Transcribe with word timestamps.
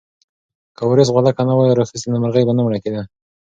که 0.75 0.81
وارث 0.87 1.09
غولکه 1.15 1.43
نه 1.49 1.53
وای 1.57 1.73
راخیستې 1.79 2.07
نو 2.11 2.17
مرغۍ 2.23 2.43
به 2.45 2.53
نه 2.57 2.61
مړه 2.65 2.79
کېده. 2.83 3.01